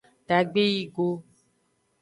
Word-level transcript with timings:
Dagbe 0.27 0.63
yi 0.73 0.81
go. 0.95 1.07